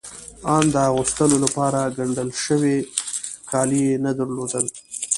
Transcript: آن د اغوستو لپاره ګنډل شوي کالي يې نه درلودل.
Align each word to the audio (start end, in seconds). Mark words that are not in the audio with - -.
آن 0.55 0.65
د 0.73 0.75
اغوستو 0.89 1.25
لپاره 1.43 1.91
ګنډل 1.97 2.29
شوي 2.45 2.77
کالي 3.51 3.81
يې 3.87 3.95
نه 4.05 4.11
درلودل. 4.19 4.65